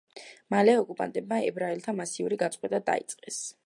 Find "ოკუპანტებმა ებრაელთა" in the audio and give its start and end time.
0.83-1.97